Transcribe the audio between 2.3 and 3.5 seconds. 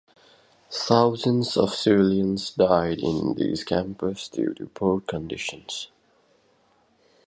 died in